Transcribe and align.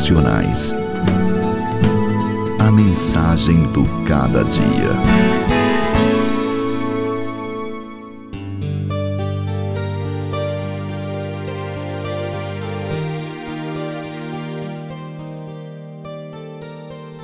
Devocionais. 0.00 0.74
A 2.58 2.70
mensagem 2.70 3.70
do 3.70 3.84
cada 4.06 4.42
dia. 4.44 4.90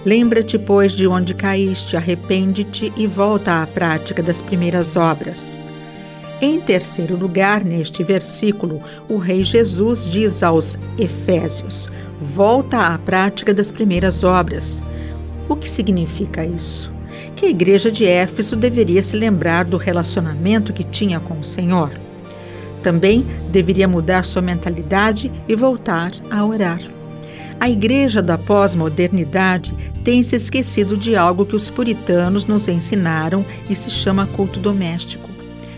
Lembra-te, 0.04 0.58
pois, 0.58 0.92
de 0.92 1.06
onde 1.06 1.32
caíste, 1.32 1.96
arrepende-te 1.96 2.92
e 2.94 3.06
volta 3.06 3.62
à 3.62 3.66
prática 3.66 4.22
das 4.22 4.42
primeiras 4.42 4.96
obras. 4.96 5.56
Em 6.40 6.60
terceiro 6.60 7.16
lugar, 7.16 7.64
neste 7.64 8.04
versículo, 8.04 8.82
o 9.08 9.16
Rei 9.16 9.42
Jesus 9.42 10.04
diz 10.04 10.42
aos 10.42 10.76
Efésios: 10.98 11.88
volta 12.20 12.88
à 12.88 12.98
prática 12.98 13.54
das 13.54 13.72
primeiras 13.72 14.22
obras. 14.22 14.82
O 15.48 15.56
que 15.56 15.68
significa 15.68 16.44
isso? 16.44 16.92
Que 17.34 17.46
a 17.46 17.50
igreja 17.50 17.90
de 17.90 18.04
Éfeso 18.04 18.54
deveria 18.54 19.02
se 19.02 19.16
lembrar 19.16 19.64
do 19.64 19.78
relacionamento 19.78 20.74
que 20.74 20.84
tinha 20.84 21.18
com 21.20 21.40
o 21.40 21.44
Senhor. 21.44 21.90
Também 22.82 23.24
deveria 23.50 23.88
mudar 23.88 24.24
sua 24.24 24.42
mentalidade 24.42 25.32
e 25.48 25.54
voltar 25.54 26.12
a 26.30 26.44
orar. 26.44 26.80
A 27.58 27.70
igreja 27.70 28.20
da 28.20 28.36
pós-modernidade 28.36 29.74
tem 30.04 30.22
se 30.22 30.36
esquecido 30.36 30.96
de 30.98 31.16
algo 31.16 31.46
que 31.46 31.56
os 31.56 31.70
puritanos 31.70 32.44
nos 32.44 32.68
ensinaram 32.68 33.44
e 33.70 33.74
se 33.74 33.90
chama 33.90 34.26
culto 34.36 34.60
doméstico. 34.60 35.35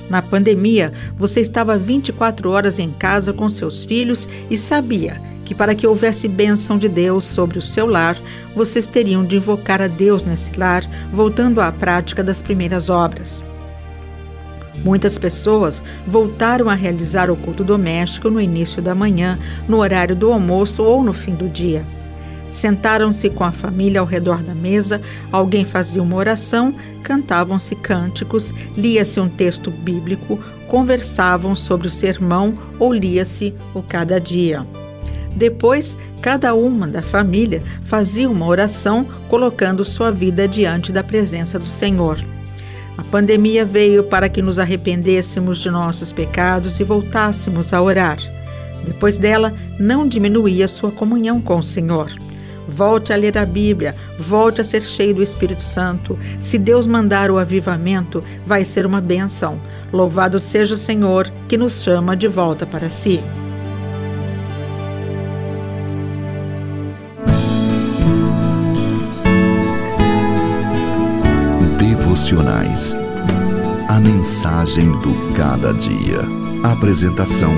Na 0.09 0.23
pandemia, 0.23 0.93
você 1.17 1.41
estava 1.41 1.77
24 1.77 2.51
horas 2.51 2.79
em 2.79 2.91
casa 2.91 3.33
com 3.33 3.49
seus 3.49 3.85
filhos 3.85 4.29
e 4.51 4.57
sabia 4.57 5.21
que 5.45 5.55
para 5.55 5.75
que 5.75 5.87
houvesse 5.87 6.29
bênção 6.29 6.77
de 6.77 6.89
Deus 6.89 7.25
sobre 7.25 7.59
o 7.59 7.63
seu 7.63 7.87
lar, 7.87 8.19
vocês 8.55 8.87
teriam 8.87 9.25
de 9.25 9.37
invocar 9.37 9.81
a 9.81 9.87
Deus 9.87 10.23
nesse 10.23 10.55
lar, 10.59 10.85
voltando 11.11 11.61
à 11.61 11.73
prática 11.73 12.23
das 12.23 12.43
primeiras 12.43 12.91
obras. 12.91 13.43
Muitas 14.85 15.19
pessoas 15.19 15.83
voltaram 16.07 16.69
a 16.69 16.75
realizar 16.75 17.31
o 17.31 17.37
culto 17.37 17.65
doméstico 17.65 18.31
no 18.31 18.41
início 18.41 18.81
da 18.81 18.95
manhã, 18.95 19.39
no 19.67 19.79
horário 19.79 20.15
do 20.15 20.31
almoço 20.33 20.85
ou 20.85 21.03
no 21.03 21.13
fim 21.13 21.35
do 21.35 21.49
dia. 21.49 21.85
Sentaram-se 22.53 23.31
com 23.31 23.45
a 23.45 23.53
família 23.53 24.01
ao 24.01 24.07
redor 24.07 24.43
da 24.43 24.55
mesa, 24.55 25.01
alguém 25.31 25.65
fazia 25.65 26.03
uma 26.03 26.17
oração, 26.17 26.75
cantavam-se 27.03 27.75
cânticos, 27.77 28.53
lia-se 28.77 29.21
um 29.21 29.29
texto 29.29 29.71
bíblico, 29.71 30.39
conversavam 30.67 31.55
sobre 31.55 31.87
o 31.87 31.91
sermão 31.91 32.55
ou 32.79 32.93
lia-se 32.93 33.55
o 33.75 33.83
cada 33.83 34.21
dia. 34.21 34.67
Depois, 35.35 35.97
cada 36.21 36.55
uma 36.55 36.87
da 36.87 37.03
família 37.03 37.63
fazia 37.85 38.29
uma 38.29 38.47
oração 38.47 39.07
colocando 39.29 39.85
sua 39.85 40.11
vida 40.11 40.49
diante 40.49 40.91
da 40.91 41.05
presença 41.05 41.59
do 41.59 41.67
Senhor. 41.67 42.19
A 42.97 43.05
pandemia 43.05 43.65
veio 43.65 44.03
para 44.03 44.29
que 44.29 44.43
nos 44.43 44.59
arrependêssemos 44.59 45.59
de 45.59 45.71
nossos 45.71 46.13
pecados 46.13 46.81
e 46.81 46.85
voltássemos 46.85 47.73
a 47.73 47.81
orar. 47.81 48.19
Depois 48.85 49.19
dela, 49.19 49.55
não 49.79 50.09
diminuía 50.09 50.67
sua 50.67 50.91
comunhão 50.91 51.41
com 51.41 51.59
o 51.59 51.63
Senhor. 51.63 52.11
Volte 52.69 53.15
a 53.15 53.17
ler 53.17 53.39
a 53.39 53.47
Bíblia, 53.47 53.97
volte 54.19 54.61
a 54.61 54.65
ser 54.65 54.83
cheio 54.83 55.15
do 55.15 55.23
Espírito 55.23 55.63
Santo. 55.63 56.19
Se 56.39 56.59
Deus 56.59 56.87
mandar 56.87 57.31
o 57.31 57.39
avivamento, 57.39 58.23
vai 58.47 58.65
ser 58.65 58.85
uma 58.85 59.01
benção. 59.01 59.59
Louvado 59.91 60.39
seja 60.39 60.75
o 60.75 60.79
Senhor 60.79 61.33
que 61.49 61.57
nos 61.57 61.83
chama 61.83 62.15
de 62.15 62.29
volta 62.29 62.67
para 62.67 62.91
si. 62.91 63.23
Devocionais. 71.79 72.95
A 73.89 73.99
mensagem 73.99 74.91
do 74.99 75.33
cada 75.35 75.73
dia. 75.73 76.21
Apresentação: 76.63 77.53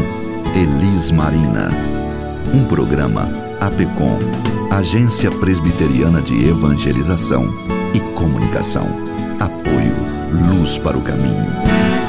Elis 0.55 1.11
Marina. 1.11 2.00
Um 2.53 2.65
programa 2.67 3.29
APECOM 3.61 4.19
Agência 4.71 5.31
Presbiteriana 5.31 6.23
de 6.23 6.49
Evangelização 6.49 7.53
e 7.93 8.01
Comunicação. 8.15 8.87
Apoio 9.39 9.97
Luz 10.49 10.79
para 10.79 10.97
o 10.97 11.03
Caminho. 11.03 12.00